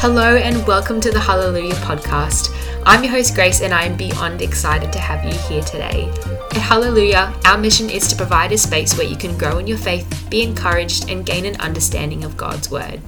[0.00, 2.48] Hello and welcome to the Hallelujah podcast.
[2.86, 6.08] I'm your host Grace and I am beyond excited to have you here today.
[6.52, 9.76] At Hallelujah, our mission is to provide a space where you can grow in your
[9.76, 13.02] faith, be encouraged, and gain an understanding of God's Word.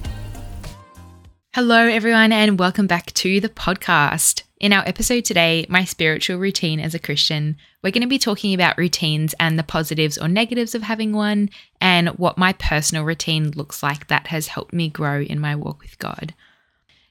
[1.55, 4.43] Hello, everyone, and welcome back to the podcast.
[4.59, 8.53] In our episode today, My Spiritual Routine as a Christian, we're going to be talking
[8.53, 11.49] about routines and the positives or negatives of having one,
[11.81, 15.81] and what my personal routine looks like that has helped me grow in my walk
[15.81, 16.35] with God.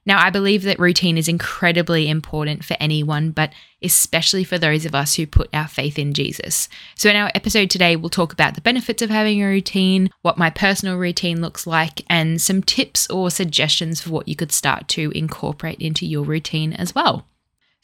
[0.04, 4.96] Now, I believe that routine is incredibly important for anyone, but especially for those of
[4.96, 6.68] us who put our faith in Jesus.
[6.96, 10.38] So, in our episode today, we'll talk about the benefits of having a routine, what
[10.38, 14.88] my personal routine looks like, and some tips or suggestions for what you could start
[14.88, 17.28] to incorporate into your routine as well.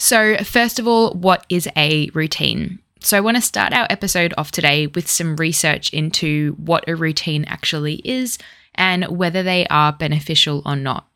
[0.01, 2.81] So, first of all, what is a routine?
[3.01, 6.97] So, I want to start our episode off today with some research into what a
[6.97, 8.39] routine actually is
[8.75, 11.09] and whether they are beneficial or not.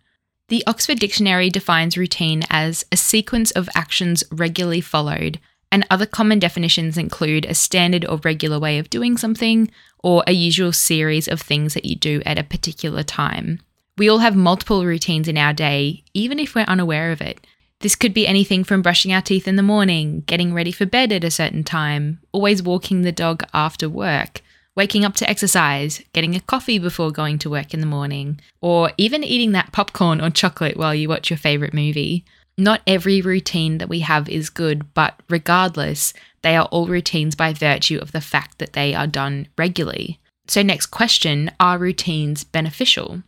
[0.49, 5.41] The Oxford Dictionary defines routine as a sequence of actions regularly followed,
[5.71, 9.71] and other common definitions include a standard or regular way of doing something,
[10.03, 13.61] or a usual series of things that you do at a particular time.
[13.97, 17.47] We all have multiple routines in our day, even if we're unaware of it.
[17.81, 21.13] This could be anything from brushing our teeth in the morning, getting ready for bed
[21.13, 24.41] at a certain time, always walking the dog after work,
[24.75, 28.91] waking up to exercise, getting a coffee before going to work in the morning, or
[28.97, 32.25] even eating that popcorn or chocolate while you watch your favorite movie.
[32.59, 36.13] Not every routine that we have is good, but regardless,
[36.43, 40.21] they are all routines by virtue of the fact that they are done regularly.
[40.49, 43.23] So, next question are routines beneficial?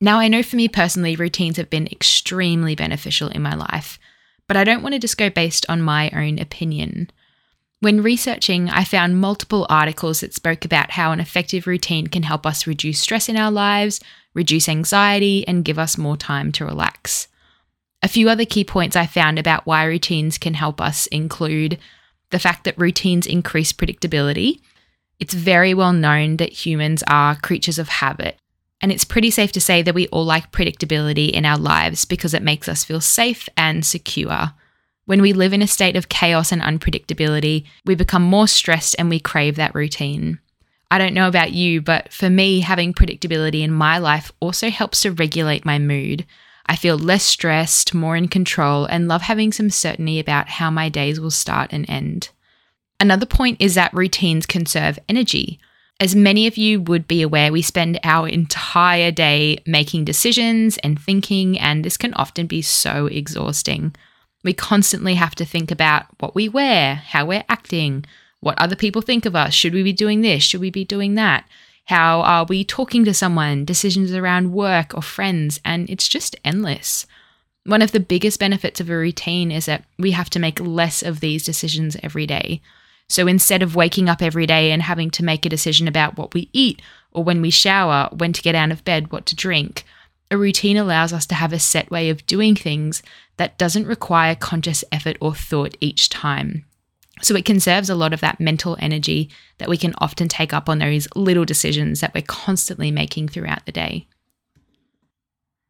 [0.00, 3.98] Now, I know for me personally, routines have been extremely beneficial in my life,
[4.48, 7.10] but I don't want to just go based on my own opinion.
[7.80, 12.44] When researching, I found multiple articles that spoke about how an effective routine can help
[12.44, 14.00] us reduce stress in our lives,
[14.34, 17.26] reduce anxiety, and give us more time to relax.
[18.02, 21.78] A few other key points I found about why routines can help us include
[22.28, 24.60] the fact that routines increase predictability.
[25.18, 28.36] It's very well known that humans are creatures of habit,
[28.82, 32.34] and it's pretty safe to say that we all like predictability in our lives because
[32.34, 34.52] it makes us feel safe and secure.
[35.10, 39.10] When we live in a state of chaos and unpredictability, we become more stressed and
[39.10, 40.38] we crave that routine.
[40.88, 45.00] I don't know about you, but for me, having predictability in my life also helps
[45.00, 46.26] to regulate my mood.
[46.66, 50.88] I feel less stressed, more in control, and love having some certainty about how my
[50.88, 52.28] days will start and end.
[53.00, 55.58] Another point is that routines conserve energy.
[55.98, 61.00] As many of you would be aware, we spend our entire day making decisions and
[61.00, 63.92] thinking, and this can often be so exhausting.
[64.42, 68.04] We constantly have to think about what we wear, how we're acting,
[68.40, 69.52] what other people think of us.
[69.52, 70.42] Should we be doing this?
[70.42, 71.44] Should we be doing that?
[71.84, 73.64] How are we talking to someone?
[73.64, 77.06] Decisions around work or friends, and it's just endless.
[77.64, 81.02] One of the biggest benefits of a routine is that we have to make less
[81.02, 82.62] of these decisions every day.
[83.08, 86.32] So instead of waking up every day and having to make a decision about what
[86.32, 86.80] we eat
[87.12, 89.84] or when we shower, when to get out of bed, what to drink,
[90.30, 93.02] a routine allows us to have a set way of doing things
[93.40, 96.66] that doesn't require conscious effort or thought each time.
[97.22, 100.68] So it conserves a lot of that mental energy that we can often take up
[100.68, 104.06] on those little decisions that we're constantly making throughout the day.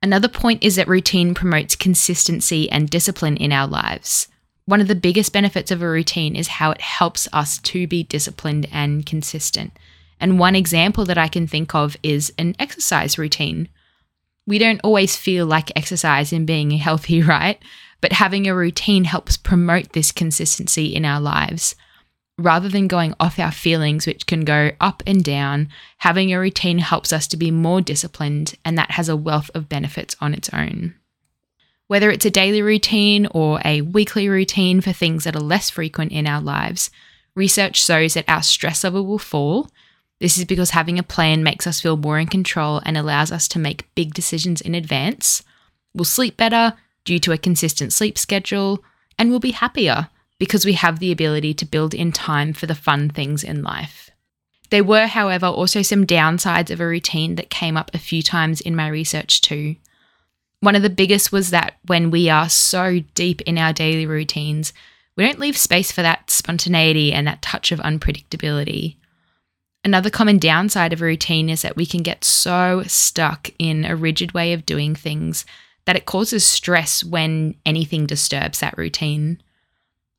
[0.02, 4.26] Another point is that routine promotes consistency and discipline in our lives.
[4.64, 8.02] One of the biggest benefits of a routine is how it helps us to be
[8.02, 9.78] disciplined and consistent.
[10.18, 13.68] And one example that I can think of is an exercise routine
[14.50, 17.62] we don't always feel like exercise and being healthy, right?
[18.00, 21.76] But having a routine helps promote this consistency in our lives.
[22.36, 25.68] Rather than going off our feelings, which can go up and down,
[25.98, 29.68] having a routine helps us to be more disciplined, and that has a wealth of
[29.68, 30.94] benefits on its own.
[31.86, 36.10] Whether it's a daily routine or a weekly routine for things that are less frequent
[36.10, 36.90] in our lives,
[37.36, 39.68] research shows that our stress level will fall
[40.20, 43.48] this is because having a plan makes us feel more in control and allows us
[43.48, 45.42] to make big decisions in advance.
[45.94, 46.74] We'll sleep better
[47.04, 48.84] due to a consistent sleep schedule,
[49.18, 50.08] and we'll be happier
[50.38, 54.10] because we have the ability to build in time for the fun things in life.
[54.70, 58.60] There were, however, also some downsides of a routine that came up a few times
[58.60, 59.76] in my research too.
[60.60, 64.72] One of the biggest was that when we are so deep in our daily routines,
[65.16, 68.96] we don't leave space for that spontaneity and that touch of unpredictability.
[69.82, 73.96] Another common downside of a routine is that we can get so stuck in a
[73.96, 75.46] rigid way of doing things
[75.86, 79.40] that it causes stress when anything disturbs that routine.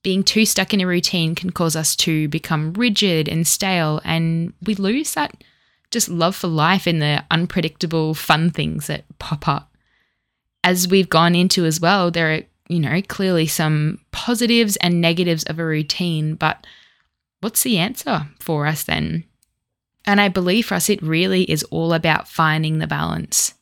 [0.03, 4.53] Being too stuck in a routine can cause us to become rigid and stale, and
[4.65, 5.43] we lose that
[5.91, 9.67] just love for life in the unpredictable, fun things that pop up.
[10.63, 15.43] as we've gone into as well, there are, you know, clearly some positives and negatives
[15.45, 16.65] of a routine, but
[17.41, 19.23] what's the answer for us then?
[20.05, 23.53] And I believe for us, it really is all about finding the balance.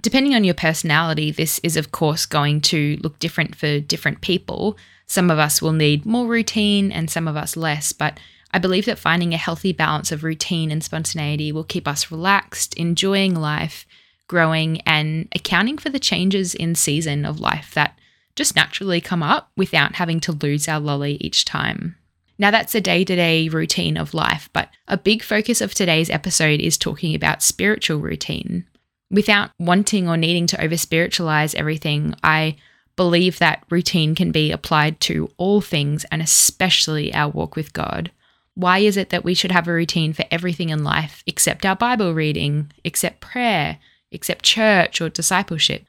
[0.00, 4.76] Depending on your personality, this is, of course, going to look different for different people.
[5.06, 8.18] Some of us will need more routine and some of us less, but
[8.52, 12.74] I believe that finding a healthy balance of routine and spontaneity will keep us relaxed,
[12.74, 13.86] enjoying life,
[14.26, 17.98] growing, and accounting for the changes in season of life that
[18.34, 21.96] just naturally come up without having to lose our lolly each time.
[22.40, 26.08] Now, that's a day to day routine of life, but a big focus of today's
[26.08, 28.64] episode is talking about spiritual routine.
[29.10, 32.56] Without wanting or needing to over spiritualize everything, I
[32.96, 38.10] believe that routine can be applied to all things and especially our walk with God.
[38.54, 41.76] Why is it that we should have a routine for everything in life except our
[41.76, 43.78] Bible reading, except prayer,
[44.10, 45.84] except church or discipleship.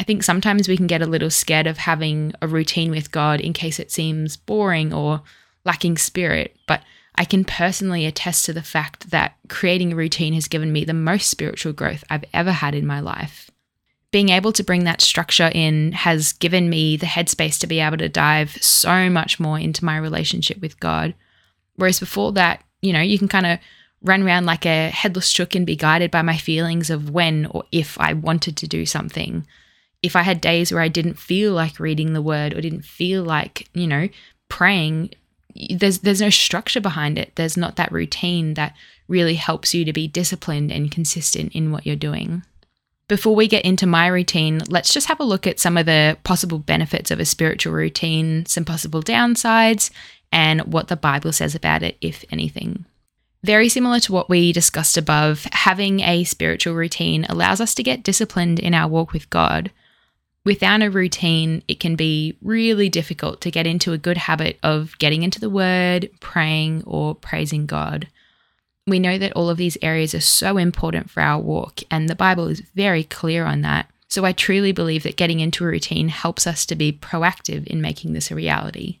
[0.00, 3.40] I think sometimes we can get a little scared of having a routine with God
[3.40, 5.22] in case it seems boring or
[5.68, 6.82] lacking spirit, but
[7.14, 10.94] I can personally attest to the fact that creating a routine has given me the
[10.94, 13.50] most spiritual growth I've ever had in my life.
[14.10, 17.98] Being able to bring that structure in has given me the headspace to be able
[17.98, 21.14] to dive so much more into my relationship with God.
[21.76, 23.58] Whereas before that, you know, you can kind of
[24.02, 27.64] run around like a headless chook and be guided by my feelings of when or
[27.72, 29.46] if I wanted to do something.
[30.02, 33.24] If I had days where I didn't feel like reading the word or didn't feel
[33.24, 34.08] like, you know,
[34.48, 35.10] praying,
[35.54, 37.32] there's there's no structure behind it.
[37.36, 38.74] There's not that routine that
[39.08, 42.42] really helps you to be disciplined and consistent in what you're doing.
[43.08, 46.18] Before we get into my routine, let's just have a look at some of the
[46.24, 49.90] possible benefits of a spiritual routine, some possible downsides,
[50.30, 52.84] and what the Bible says about it, if anything.
[53.42, 58.02] Very similar to what we discussed above, having a spiritual routine allows us to get
[58.02, 59.70] disciplined in our walk with God.
[60.44, 64.96] Without a routine, it can be really difficult to get into a good habit of
[64.98, 68.08] getting into the Word, praying, or praising God.
[68.86, 72.14] We know that all of these areas are so important for our walk, and the
[72.14, 73.90] Bible is very clear on that.
[74.08, 77.82] So I truly believe that getting into a routine helps us to be proactive in
[77.82, 79.00] making this a reality.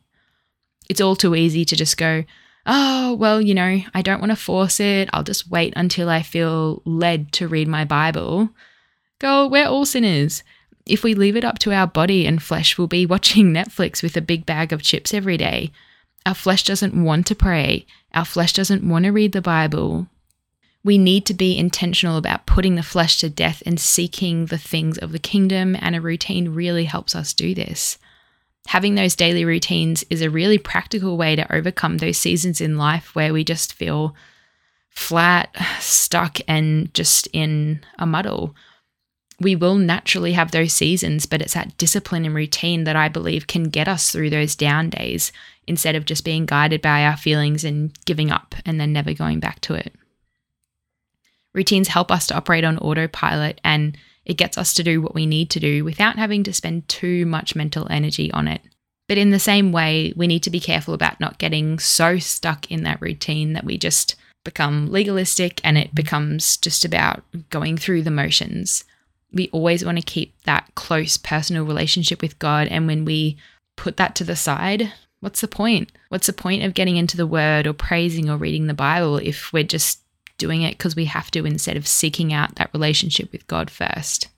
[0.90, 2.24] It's all too easy to just go,
[2.66, 5.08] oh, well, you know, I don't want to force it.
[5.14, 8.50] I'll just wait until I feel led to read my Bible.
[9.18, 10.42] Girl, we're all sinners.
[10.88, 14.16] If we leave it up to our body and flesh, we'll be watching Netflix with
[14.16, 15.70] a big bag of chips every day.
[16.26, 17.86] Our flesh doesn't want to pray.
[18.14, 20.08] Our flesh doesn't want to read the Bible.
[20.84, 24.98] We need to be intentional about putting the flesh to death and seeking the things
[24.98, 27.98] of the kingdom, and a routine really helps us do this
[28.68, 33.14] having those daily routines is a really practical way to overcome those seasons in life
[33.14, 34.14] where we just feel
[34.90, 35.48] flat,
[35.80, 38.54] stuck, and just in a muddle.
[39.40, 43.46] We will naturally have those seasons, but it's that discipline and routine that I believe
[43.46, 45.30] can get us through those down days
[45.66, 49.38] instead of just being guided by our feelings and giving up and then never going
[49.38, 49.94] back to it.
[51.54, 55.24] Routines help us to operate on autopilot and it gets us to do what we
[55.24, 58.60] need to do without having to spend too much mental energy on it.
[59.08, 62.70] But in the same way, we need to be careful about not getting so stuck
[62.70, 68.02] in that routine that we just become legalistic and it becomes just about going through
[68.02, 68.84] the motions.
[69.32, 72.68] We always want to keep that close personal relationship with God.
[72.68, 73.36] And when we
[73.76, 75.92] put that to the side, what's the point?
[76.08, 79.52] What's the point of getting into the word or praising or reading the Bible if
[79.52, 80.00] we're just
[80.38, 84.28] doing it because we have to instead of seeking out that relationship with God first.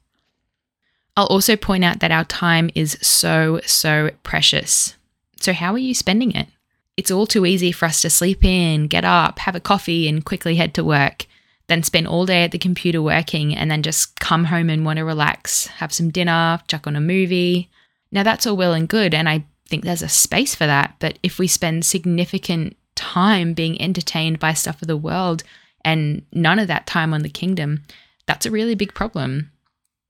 [1.17, 4.97] I'll also point out that our time is so, so precious.
[5.39, 6.49] So, how are you spending it?
[6.97, 10.25] It's all too easy for us to sleep in, get up, have a coffee, and
[10.25, 11.27] quickly head to work,
[11.71, 14.97] then spend all day at the computer working, and then just come home and want
[14.97, 17.71] to relax, have some dinner, chuck on a movie.
[18.11, 20.97] Now, that's all well and good, and I think there's a space for that.
[20.99, 25.45] But if we spend significant time being entertained by stuff of the world,
[25.85, 27.85] and none of that time on the kingdom,
[28.27, 29.53] that's a really big problem.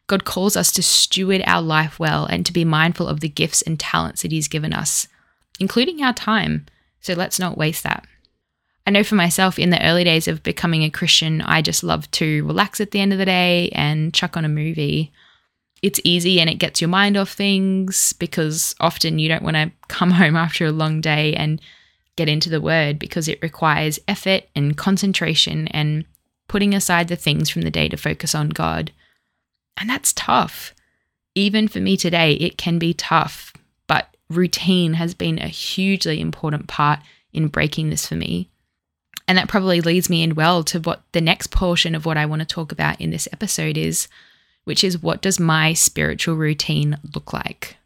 [0.06, 3.60] God calls us to steward our life well and to be mindful of the gifts
[3.60, 5.06] and talents that He's given us,
[5.60, 6.64] including our time.
[7.00, 8.06] So let's not waste that.
[8.86, 12.10] I know for myself, in the early days of becoming a Christian, I just loved
[12.12, 15.12] to relax at the end of the day and chuck on a movie.
[15.82, 19.70] It's easy and it gets your mind off things because often you don't want to
[19.88, 21.60] come home after a long day and
[22.16, 26.04] get into the word because it requires effort and concentration and
[26.48, 28.92] putting aside the things from the day to focus on God.
[29.76, 30.74] And that's tough.
[31.34, 33.52] Even for me today, it can be tough,
[33.86, 36.98] but routine has been a hugely important part
[37.32, 38.50] in breaking this for me.
[39.30, 42.26] And that probably leads me in well to what the next portion of what I
[42.26, 44.08] want to talk about in this episode is
[44.64, 47.76] which is what does my spiritual routine look like?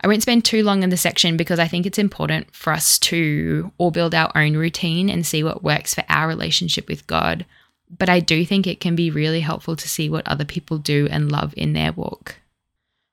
[0.00, 2.96] I won't spend too long in the section because I think it's important for us
[3.00, 7.44] to all build our own routine and see what works for our relationship with God.
[7.90, 11.08] But I do think it can be really helpful to see what other people do
[11.10, 12.36] and love in their walk.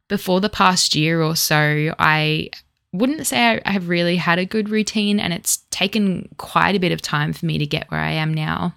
[0.07, 2.51] Before the past year or so, I
[2.93, 6.91] wouldn't say I have really had a good routine, and it's taken quite a bit
[6.91, 8.75] of time for me to get where I am now.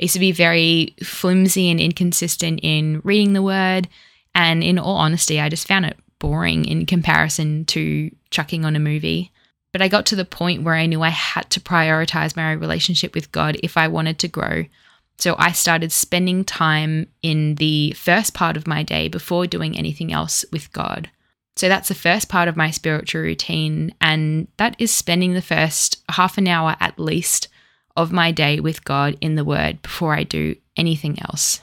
[0.00, 3.88] I used to be very flimsy and inconsistent in reading the word,
[4.34, 8.80] and in all honesty, I just found it boring in comparison to chucking on a
[8.80, 9.32] movie.
[9.72, 13.14] But I got to the point where I knew I had to prioritize my relationship
[13.14, 14.66] with God if I wanted to grow.
[15.18, 20.12] So I started spending time in the first part of my day before doing anything
[20.12, 21.10] else with God.
[21.56, 23.94] So that's the first part of my spiritual routine.
[24.00, 27.48] And that is spending the first half an hour at least
[27.96, 31.60] of my day with God in the Word before I do anything else.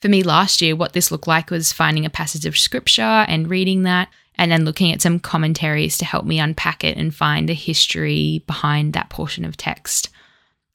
[0.00, 3.48] For me last year, what this looked like was finding a passage of scripture and
[3.48, 7.48] reading that, and then looking at some commentaries to help me unpack it and find
[7.48, 10.10] the history behind that portion of text.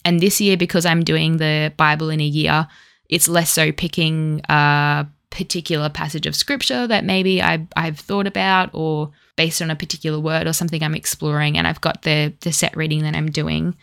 [0.06, 2.68] And this year, because I'm doing the Bible in a year,
[3.10, 8.69] it's less so picking a particular passage of scripture that maybe I, I've thought about
[8.74, 12.51] or based on a particular word or something I'm exploring, and I've got the the
[12.51, 13.75] set reading that I'm doing.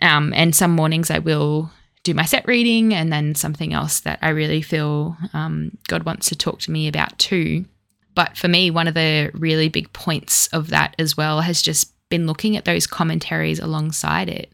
[0.00, 1.70] Um, and some mornings I will
[2.02, 6.28] do my set reading and then something else that I really feel um, God wants
[6.30, 7.64] to talk to me about too.
[8.14, 11.92] But for me, one of the really big points of that as well has just
[12.08, 14.52] been looking at those commentaries alongside it.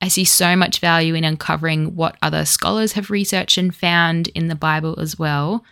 [0.00, 4.48] I see so much value in uncovering what other scholars have researched and found in
[4.48, 5.64] the Bible as well.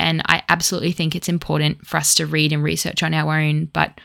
[0.00, 3.66] And I absolutely think it's important for us to read and research on our own.
[3.66, 4.00] But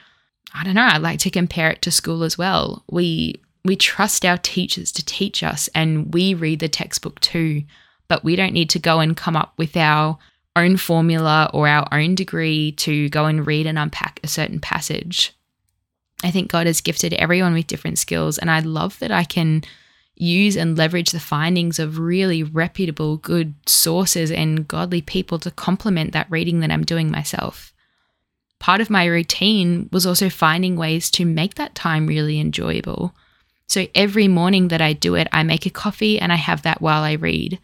[0.54, 2.84] I don't know, I like to compare it to school as well.
[2.90, 7.64] We we trust our teachers to teach us and we read the textbook too,
[8.08, 10.20] but we don't need to go and come up with our
[10.56, 15.34] own formula or our own degree to go and read and unpack a certain passage.
[16.24, 19.64] I think God has gifted everyone with different skills, and I love that I can
[20.16, 26.14] use and leverage the findings of really reputable, good sources and godly people to complement
[26.14, 27.74] that reading that I'm doing myself.
[28.60, 33.14] Part of my routine was also finding ways to make that time really enjoyable.
[33.68, 36.82] So every morning that I do it, I make a coffee and I have that
[36.82, 37.60] while I read.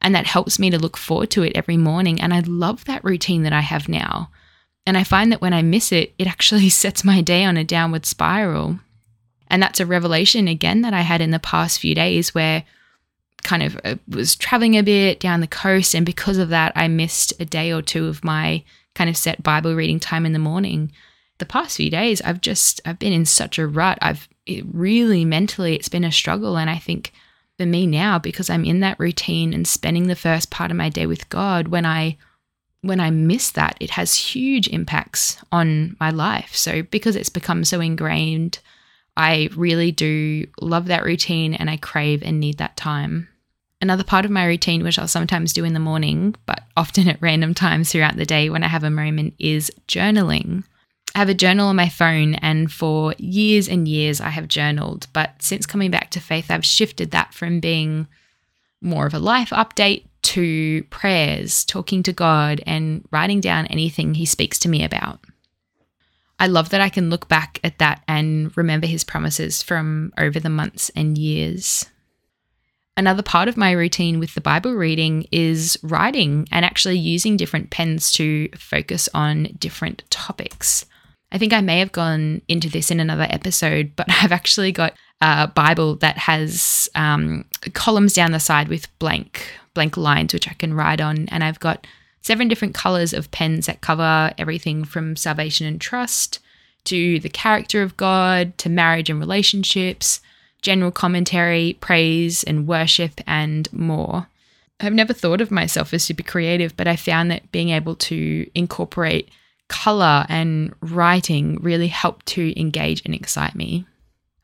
[0.00, 2.20] And that helps me to look forward to it every morning.
[2.20, 4.30] And I love that routine that I have now.
[4.86, 7.64] And I find that when I miss it, it actually sets my day on a
[7.64, 8.78] downward spiral.
[9.50, 12.64] And that's a revelation again that I had in the past few days where
[13.42, 16.88] kind of uh, was traveling a bit down the coast and because of that I
[16.88, 18.62] missed a day or two of my
[18.94, 20.92] kind of set Bible reading time in the morning.
[21.38, 23.98] The past few days I've just I've been in such a rut.
[24.02, 24.28] I've
[24.72, 27.12] really mentally it's been a struggle and i think
[27.58, 30.88] for me now because i'm in that routine and spending the first part of my
[30.88, 32.16] day with god when i
[32.82, 37.64] when i miss that it has huge impacts on my life so because it's become
[37.64, 38.58] so ingrained
[39.16, 43.28] i really do love that routine and i crave and need that time
[43.80, 47.20] another part of my routine which i'll sometimes do in the morning but often at
[47.20, 50.64] random times throughout the day when i have a moment is journaling
[51.14, 55.08] I have a journal on my phone, and for years and years I have journaled.
[55.12, 58.06] But since coming back to faith, I've shifted that from being
[58.80, 64.26] more of a life update to prayers, talking to God, and writing down anything He
[64.26, 65.20] speaks to me about.
[66.40, 70.40] I love that I can look back at that and remember His promises from over
[70.40, 71.84] the months and years.
[72.96, 77.70] Another part of my routine with the Bible reading is writing and actually using different
[77.70, 80.86] pens to focus on different topics.
[81.30, 84.94] I think I may have gone into this in another episode, but I've actually got
[85.20, 87.44] a Bible that has um,
[87.74, 91.60] columns down the side with blank blank lines which I can write on, and I've
[91.60, 91.86] got
[92.22, 96.38] seven different colors of pens that cover everything from salvation and trust
[96.84, 100.20] to the character of God to marriage and relationships,
[100.62, 104.26] general commentary, praise and worship, and more.
[104.80, 108.50] I've never thought of myself as super creative, but I found that being able to
[108.54, 109.28] incorporate
[109.68, 113.84] color and writing really helped to engage and excite me.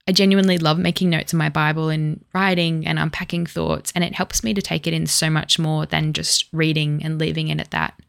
[0.08, 4.14] I genuinely love making notes in my Bible and writing and unpacking thoughts, and it
[4.14, 7.60] helps me to take it in so much more than just reading and leaving it
[7.60, 8.00] at that.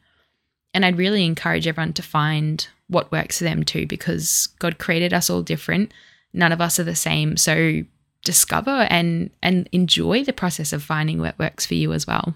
[0.72, 5.12] And I'd really encourage everyone to find what works for them too, because God created
[5.12, 5.92] us all different.
[6.32, 7.36] None of us are the same.
[7.36, 7.82] So
[8.24, 12.34] discover and and enjoy the process of finding what works for you as well.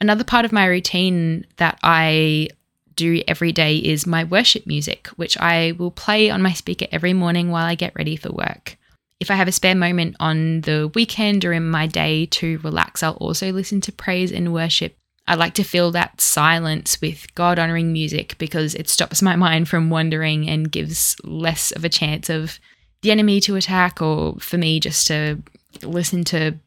[0.00, 2.48] Another part of my routine that I
[2.94, 7.14] do every day is my worship music, which I will play on my speaker every
[7.14, 8.76] morning while I get ready for work.
[9.22, 13.04] If I have a spare moment on the weekend or in my day to relax,
[13.04, 14.96] I'll also listen to praise and worship.
[15.28, 19.68] I like to fill that silence with God honoring music because it stops my mind
[19.68, 22.58] from wandering and gives less of a chance of
[23.02, 25.40] the enemy to attack or for me just to
[25.84, 26.58] listen to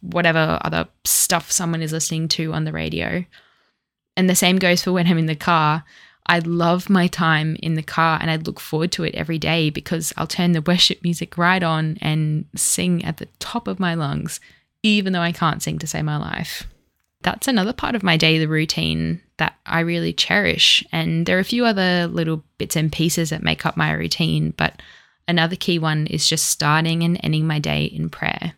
[0.00, 3.24] whatever other stuff someone is listening to on the radio.
[4.16, 5.84] And the same goes for when I'm in the car.
[6.28, 9.70] I love my time in the car and I look forward to it every day
[9.70, 13.94] because I'll turn the worship music right on and sing at the top of my
[13.94, 14.38] lungs,
[14.82, 16.64] even though I can't sing to save my life.
[17.22, 20.84] That's another part of my daily routine that I really cherish.
[20.92, 24.52] And there are a few other little bits and pieces that make up my routine,
[24.56, 24.80] but
[25.26, 28.52] another key one is just starting and ending my day in prayer.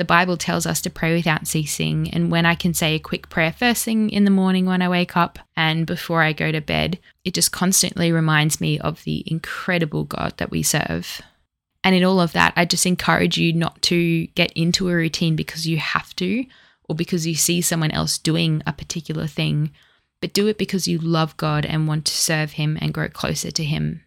[0.00, 3.28] The Bible tells us to pray without ceasing, and when I can say a quick
[3.28, 6.62] prayer first thing in the morning when I wake up and before I go to
[6.62, 11.20] bed, it just constantly reminds me of the incredible God that we serve.
[11.84, 15.36] And in all of that, I just encourage you not to get into a routine
[15.36, 16.46] because you have to
[16.88, 19.70] or because you see someone else doing a particular thing,
[20.22, 23.50] but do it because you love God and want to serve Him and grow closer
[23.50, 24.00] to Him.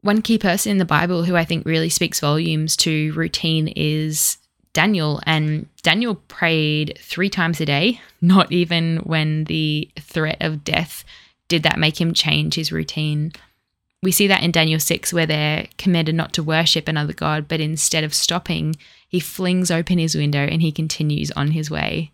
[0.00, 4.38] One key person in the Bible who I think really speaks volumes to routine is
[4.72, 11.04] Daniel, and Daniel prayed three times a day, not even when the threat of death
[11.48, 13.32] did that make him change his routine.
[14.02, 17.60] We see that in Daniel 6, where they're commanded not to worship another God, but
[17.60, 18.74] instead of stopping,
[19.06, 22.10] he flings open his window and he continues on his way.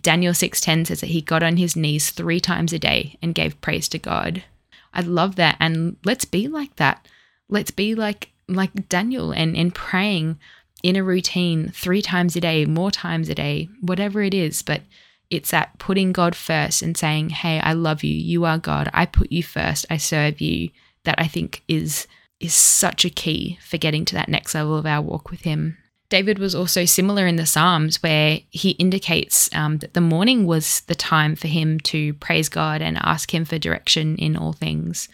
[0.00, 3.60] Daniel 6:10 says that he got on his knees 3 times a day and gave
[3.60, 4.44] praise to God.
[4.92, 7.06] I love that and let's be like that.
[7.48, 10.38] Let's be like like Daniel and and praying
[10.84, 14.60] in a routine three times a day, more times a day, whatever it is.
[14.62, 14.82] But
[15.30, 18.14] it's that putting God first and saying, Hey, I love you.
[18.14, 18.90] You are God.
[18.92, 19.86] I put you first.
[19.88, 20.68] I serve you.
[21.04, 22.06] That I think is
[22.38, 25.78] is such a key for getting to that next level of our walk with Him.
[26.10, 30.82] David was also similar in the Psalms, where he indicates um, that the morning was
[30.82, 35.08] the time for him to praise God and ask Him for direction in all things.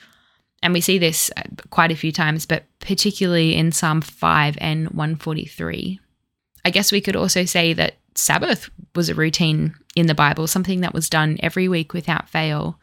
[0.63, 4.89] And we see this uh, quite a few times, but particularly in Psalm 5 and
[4.91, 6.01] 143.
[6.65, 10.81] I guess we could also say that Sabbath was a routine in the Bible, something
[10.81, 12.79] that was done every week without fail.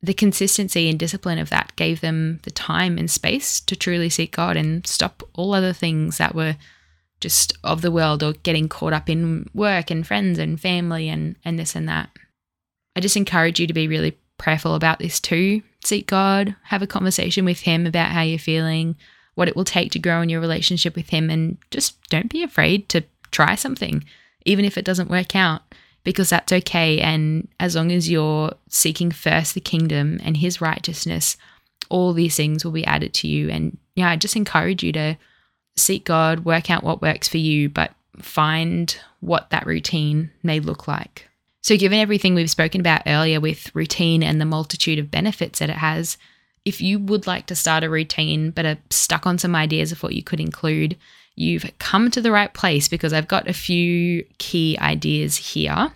[0.00, 4.36] The consistency and discipline of that gave them the time and space to truly seek
[4.36, 6.56] God and stop all other things that were
[7.20, 11.34] just of the world or getting caught up in work and friends and family and,
[11.44, 12.10] and this and that.
[12.94, 15.62] I just encourage you to be really prayerful about this too.
[15.88, 18.94] Seek God, have a conversation with Him about how you're feeling,
[19.36, 22.42] what it will take to grow in your relationship with Him, and just don't be
[22.42, 24.04] afraid to try something,
[24.44, 25.62] even if it doesn't work out,
[26.04, 27.00] because that's okay.
[27.00, 31.38] And as long as you're seeking first the kingdom and His righteousness,
[31.88, 33.48] all these things will be added to you.
[33.48, 35.16] And yeah, I just encourage you to
[35.74, 40.86] seek God, work out what works for you, but find what that routine may look
[40.86, 41.27] like.
[41.62, 45.70] So, given everything we've spoken about earlier with routine and the multitude of benefits that
[45.70, 46.16] it has,
[46.64, 50.02] if you would like to start a routine but are stuck on some ideas of
[50.02, 50.96] what you could include,
[51.34, 55.92] you've come to the right place because I've got a few key ideas here.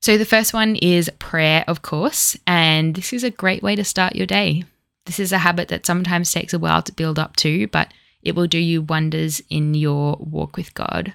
[0.00, 3.84] So, the first one is prayer, of course, and this is a great way to
[3.84, 4.64] start your day.
[5.04, 8.34] This is a habit that sometimes takes a while to build up to, but it
[8.34, 11.14] will do you wonders in your walk with God.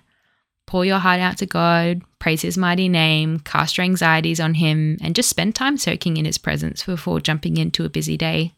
[0.67, 4.97] Pour your heart out to God, praise His mighty name, cast your anxieties on Him,
[5.01, 8.53] and just spend time soaking in His presence before jumping into a busy day.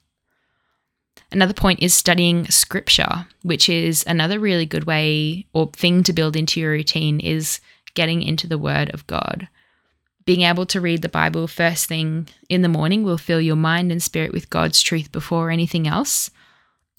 [1.31, 6.35] Another point is studying scripture, which is another really good way or thing to build
[6.35, 7.61] into your routine is
[7.93, 9.47] getting into the Word of God.
[10.25, 13.91] Being able to read the Bible first thing in the morning will fill your mind
[13.91, 16.31] and spirit with God's truth before anything else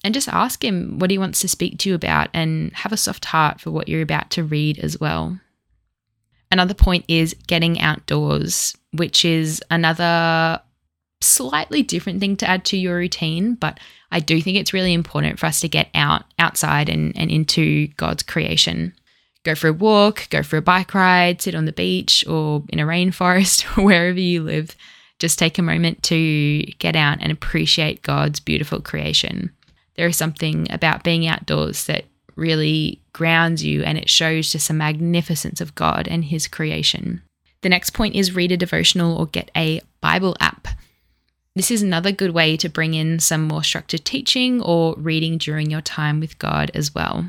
[0.03, 2.97] and just ask him what he wants to speak to you about and have a
[2.97, 5.39] soft heart for what you're about to read as well.
[6.51, 10.61] Another point is getting outdoors, which is another
[11.21, 13.79] slightly different thing to add to your routine, but
[14.11, 17.89] I do think it's really important for us to get out outside and, and into
[17.89, 18.95] God's creation.
[19.45, 22.81] Go for a walk, go for a bike ride, sit on the beach or in
[22.81, 24.75] a rainforest, wherever you live.
[25.19, 29.53] Just take a moment to get out and appreciate God's beautiful creation
[30.01, 34.73] there is something about being outdoors that really grounds you and it shows just the
[34.73, 37.21] magnificence of God and His creation.
[37.61, 40.69] The next point is read a devotional or get a Bible app.
[41.55, 45.71] This is another good way to bring in some more structured teaching or reading during
[45.71, 47.27] your time with God as well.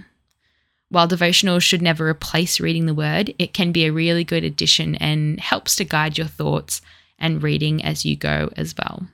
[0.87, 4.95] While devotionals should never replace reading the Word, it can be a really good addition
[4.95, 6.81] and helps to guide your thoughts
[7.19, 9.07] and reading as you go as well.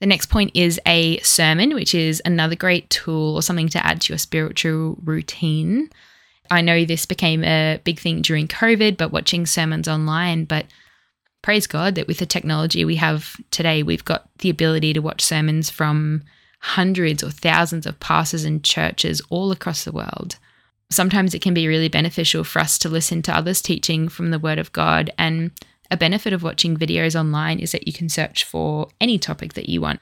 [0.00, 4.00] The next point is a sermon, which is another great tool or something to add
[4.02, 5.90] to your spiritual routine.
[6.50, 10.66] I know this became a big thing during COVID, but watching sermons online, but
[11.42, 15.22] praise God that with the technology we have today, we've got the ability to watch
[15.22, 16.22] sermons from
[16.60, 20.36] hundreds or thousands of pastors and churches all across the world.
[20.90, 24.38] Sometimes it can be really beneficial for us to listen to others teaching from the
[24.38, 25.10] Word of God.
[25.16, 25.52] And
[25.90, 29.68] a benefit of watching videos online is that you can search for any topic that
[29.68, 30.00] you want.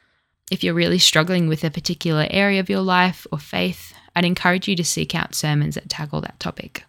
[0.51, 4.69] If you're really struggling with a particular area of your life or faith, I'd encourage
[4.69, 6.85] you to seek out sermons that tackle that topic.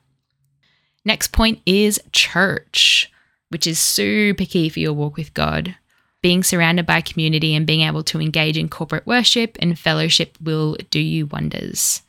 [1.06, 3.12] Next point is church,
[3.50, 5.76] which is super key for your walk with God.
[6.22, 10.76] Being surrounded by community and being able to engage in corporate worship and fellowship will
[10.90, 12.02] do you wonders.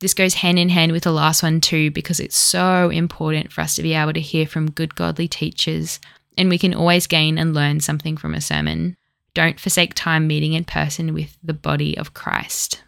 [0.00, 3.60] This goes hand in hand with the last one too, because it's so important for
[3.60, 6.00] us to be able to hear from good godly teachers,
[6.36, 8.96] and we can always gain and learn something from a sermon.
[9.34, 12.82] Don't forsake time meeting in person with the body of Christ.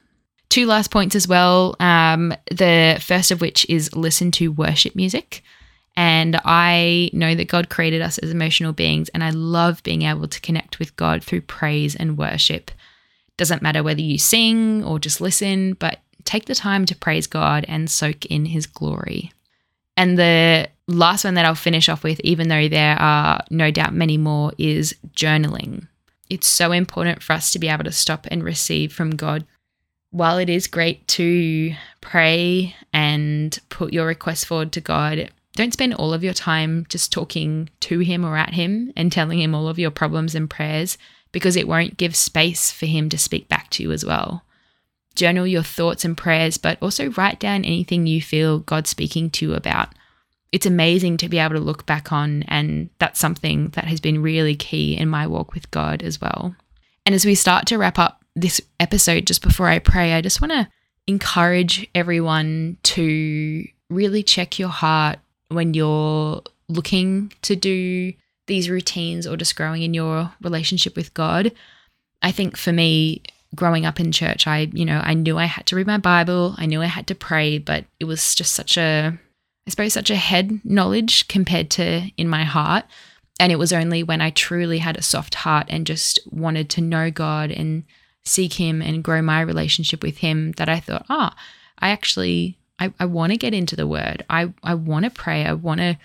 [0.51, 1.75] Two last points as well.
[1.81, 5.43] Um, the first of which is listen to worship music.
[5.97, 10.27] And I know that God created us as emotional beings, and I love being able
[10.27, 12.71] to connect with God through praise and worship.
[13.37, 17.65] Doesn't matter whether you sing or just listen, but take the time to praise God
[17.69, 19.33] and soak in his glory.
[19.97, 23.94] And the last one that I'll finish off with, even though there are no doubt
[23.94, 25.88] many more, is journaling.
[26.31, 29.44] It's so important for us to be able to stop and receive from God.
[30.11, 35.94] While it is great to pray and put your request forward to God, don't spend
[35.94, 39.68] all of your time just talking to him or at him and telling him all
[39.68, 40.99] of your problems and prayers
[41.33, 44.44] because it won't give space for him to speak back to you as well.
[45.14, 49.47] Journal your thoughts and prayers, but also write down anything you feel God's speaking to
[49.47, 49.88] you about.
[50.55, 54.23] It's amazing to be able to look back on, and that's something that has been
[54.23, 56.55] really key in my walk with God as well.
[57.05, 60.40] And as we start to wrap up this episode, just before I pray, I just
[60.40, 60.69] want to
[61.09, 68.12] encourage everyone to really check your heart when you're looking to do
[68.47, 71.51] these routines or just growing in your relationship with God.
[72.23, 73.25] I think for me,
[73.57, 76.55] growing up in church, I, you know, I knew I had to read my Bible,
[76.59, 79.19] I knew I had to pray, but it was just such a,
[79.66, 82.85] I suppose, such a head knowledge compared to in my heart.
[83.40, 86.81] And it was only when I truly had a soft heart and just wanted to
[86.81, 87.85] know God and
[88.24, 91.40] seek Him and grow my relationship with Him that I thought, ah, oh,
[91.79, 94.24] I actually I, I want to get into the word.
[94.29, 95.44] I, I want to pray.
[95.44, 95.98] I want to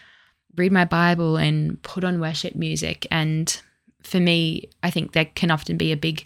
[0.55, 3.07] read my Bible and put on worship music.
[3.09, 3.59] And
[4.03, 6.25] for me, I think there can often be a big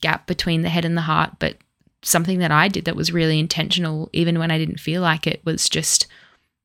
[0.00, 1.32] gap between the head and the heart.
[1.38, 1.56] But
[2.02, 5.40] something that I did that was really intentional, even when I didn't feel like it,
[5.44, 6.06] was just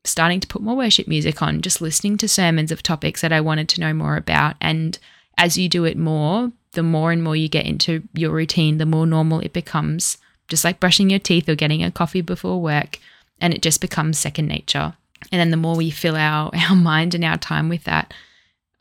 [0.10, 3.41] starting to put more worship music on, just listening to sermons of topics that I
[3.41, 4.56] wanted to know more about.
[4.62, 4.98] And
[5.38, 8.86] as you do it more, the more and more you get into your routine, the
[8.86, 10.17] more normal it becomes
[10.48, 13.00] just like brushing your teeth or getting a coffee before work,
[13.39, 14.93] and it just becomes second nature.
[15.32, 18.13] And then the more we fill our, our mind and our time with that,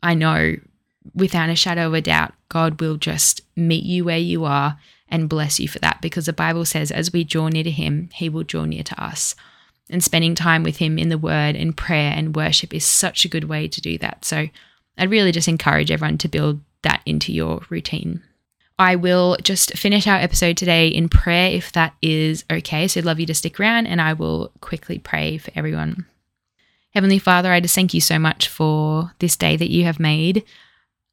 [0.01, 0.55] I know
[1.13, 4.77] without a shadow of a doubt, God will just meet you where you are
[5.09, 8.09] and bless you for that because the Bible says, as we draw near to Him,
[8.13, 9.35] He will draw near to us.
[9.89, 13.29] And spending time with Him in the Word and prayer and worship is such a
[13.29, 14.25] good way to do that.
[14.25, 14.49] So
[14.97, 18.21] I'd really just encourage everyone to build that into your routine.
[18.79, 22.87] I will just finish our episode today in prayer if that is okay.
[22.87, 26.05] So I'd love you to stick around and I will quickly pray for everyone.
[26.93, 30.43] Heavenly Father, I just thank you so much for this day that you have made.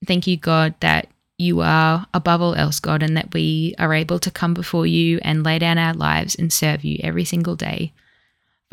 [0.06, 1.08] Thank you, God, that
[1.38, 5.18] you are above all else, God, and that we are able to come before you
[5.22, 7.92] and lay down our lives and serve you every single day.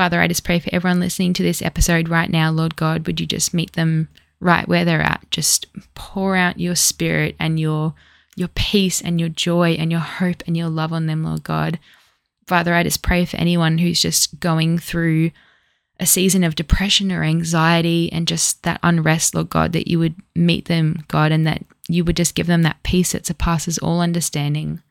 [0.02, 3.20] Father, I just pray for everyone listening to this episode right now, Lord God, would
[3.20, 4.10] you just meet them
[4.40, 5.28] right where they're at?
[5.30, 7.94] Just pour out your spirit and your
[8.36, 11.78] your peace and your joy and your hope and your love on them, Lord God.
[12.48, 15.30] Father, I just pray for anyone who's just going through
[16.00, 20.16] a season of depression or anxiety and just that unrest, Lord God, that you would
[20.36, 24.02] meet them, God, and that you would just give them that peace that surpasses all
[24.02, 24.82] understanding.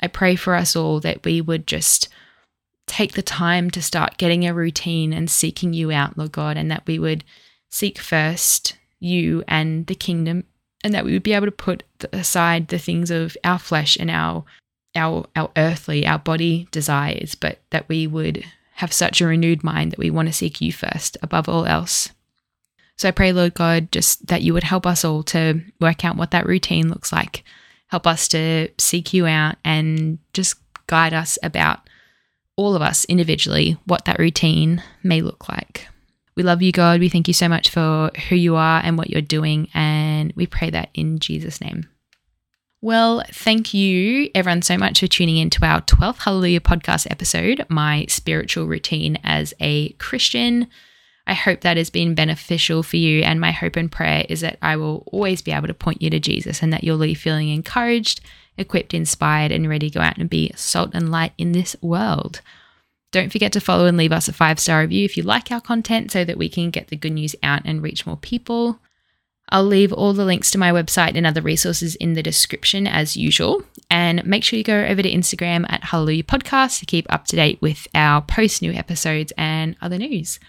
[0.00, 2.08] I pray for us all that we would just
[2.86, 6.70] take the time to start getting a routine and seeking you out, Lord God, and
[6.70, 7.24] that we would
[7.70, 10.44] seek first you and the kingdom
[10.84, 14.10] and that we would be able to put aside the things of our flesh and
[14.10, 14.44] our
[14.94, 19.92] our our earthly our body desires but that we would have such a renewed mind
[19.92, 22.10] that we want to seek you first above all else.
[22.96, 26.16] So i pray lord god just that you would help us all to work out
[26.16, 27.44] what that routine looks like.
[27.88, 31.80] Help us to seek you out and just guide us about
[32.56, 35.88] all of us individually what that routine may look like
[36.34, 37.00] we love you, God.
[37.00, 39.68] We thank you so much for who you are and what you're doing.
[39.74, 41.88] And we pray that in Jesus' name.
[42.80, 47.64] Well, thank you, everyone, so much for tuning in to our 12th Hallelujah podcast episode,
[47.68, 50.66] my spiritual routine as a Christian.
[51.24, 53.22] I hope that has been beneficial for you.
[53.22, 56.10] And my hope and prayer is that I will always be able to point you
[56.10, 58.20] to Jesus and that you'll leave feeling encouraged,
[58.56, 62.40] equipped, inspired, and ready to go out and be salt and light in this world.
[63.10, 65.60] Don't forget to follow and leave us a five star review if you like our
[65.60, 68.80] content so that we can get the good news out and reach more people.
[69.50, 73.18] I'll leave all the links to my website and other resources in the description as
[73.18, 73.62] usual.
[73.90, 77.36] And make sure you go over to Instagram at Hallelujah Podcast to keep up to
[77.36, 80.40] date with our post new episodes and other news.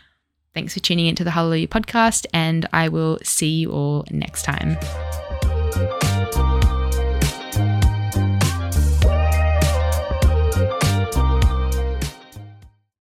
[0.53, 4.77] Thanks for tuning into the Hallelujah Podcast, and I will see you all next time.